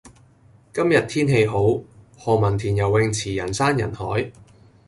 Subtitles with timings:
[0.73, 1.79] 今日天氣好，
[2.17, 4.31] 何文田游泳池人山人海。